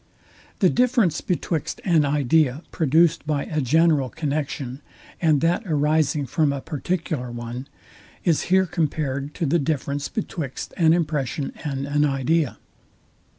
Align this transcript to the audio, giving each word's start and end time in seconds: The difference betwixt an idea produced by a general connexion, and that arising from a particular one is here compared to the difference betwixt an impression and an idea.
The 0.61 0.69
difference 0.71 1.21
betwixt 1.21 1.79
an 1.85 2.05
idea 2.05 2.63
produced 2.71 3.27
by 3.27 3.43
a 3.45 3.61
general 3.61 4.09
connexion, 4.09 4.81
and 5.21 5.41
that 5.41 5.61
arising 5.67 6.25
from 6.25 6.51
a 6.51 6.59
particular 6.59 7.29
one 7.31 7.67
is 8.23 8.45
here 8.49 8.65
compared 8.65 9.35
to 9.35 9.45
the 9.45 9.59
difference 9.59 10.07
betwixt 10.09 10.73
an 10.75 10.93
impression 10.93 11.53
and 11.63 11.85
an 11.85 12.03
idea. 12.03 12.57